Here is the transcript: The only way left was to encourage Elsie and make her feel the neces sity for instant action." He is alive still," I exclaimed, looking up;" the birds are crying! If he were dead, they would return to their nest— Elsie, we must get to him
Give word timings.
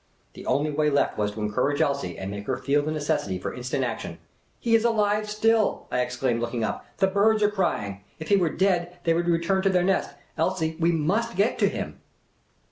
The 0.33 0.47
only 0.47 0.71
way 0.71 0.89
left 0.89 1.15
was 1.19 1.29
to 1.33 1.41
encourage 1.41 1.79
Elsie 1.79 2.17
and 2.17 2.31
make 2.31 2.47
her 2.47 2.57
feel 2.57 2.81
the 2.81 2.89
neces 2.89 3.19
sity 3.27 3.39
for 3.39 3.53
instant 3.53 3.83
action." 3.83 4.17
He 4.59 4.73
is 4.73 4.83
alive 4.83 5.29
still," 5.29 5.85
I 5.91 5.99
exclaimed, 5.99 6.41
looking 6.41 6.63
up;" 6.63 6.83
the 6.97 7.05
birds 7.05 7.43
are 7.43 7.51
crying! 7.51 8.01
If 8.17 8.29
he 8.29 8.35
were 8.35 8.49
dead, 8.49 8.97
they 9.03 9.13
would 9.13 9.27
return 9.27 9.61
to 9.61 9.69
their 9.69 9.83
nest— 9.83 10.09
Elsie, 10.39 10.75
we 10.79 10.91
must 10.91 11.35
get 11.37 11.59
to 11.59 11.69
him 11.69 12.01